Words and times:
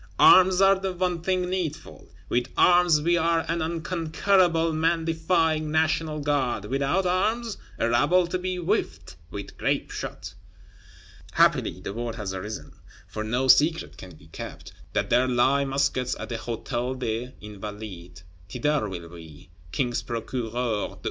Arms 0.17 0.61
are 0.61 0.79
the 0.79 0.93
one 0.93 1.21
thing 1.21 1.47
needful: 1.47 2.09
with 2.27 2.47
arms 2.57 3.01
we 3.03 3.17
are 3.17 3.45
an 3.47 3.61
unconquerable 3.61 4.73
man 4.73 5.05
defying 5.05 5.69
National 5.69 6.19
Guard; 6.19 6.65
without 6.65 7.05
arms, 7.05 7.59
a 7.77 7.87
rabble 7.87 8.25
to 8.25 8.39
be 8.39 8.55
whiffed 8.55 9.15
with 9.29 9.55
grape 9.59 9.91
shot. 9.91 10.33
Happily 11.33 11.81
the 11.81 11.93
word 11.93 12.15
has 12.15 12.33
arisen, 12.33 12.71
for 13.07 13.23
no 13.23 13.47
secret 13.47 13.95
can 13.95 14.15
be 14.15 14.25
kept, 14.25 14.73
that 14.93 15.11
there 15.11 15.27
lie 15.27 15.65
muskets 15.65 16.15
at 16.19 16.29
the 16.29 16.37
Hôtel 16.37 16.97
des 16.97 17.33
Invalides. 17.39 18.23
Thither 18.49 18.89
will 18.89 19.07
we: 19.07 19.51
King's 19.71 20.01
Procureur 20.01 20.93
M. 20.93 20.97